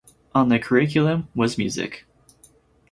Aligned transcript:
On 0.33 0.49
the 0.49 0.57
curriculum 0.57 1.27
was 1.35 1.59
music. 1.59 2.07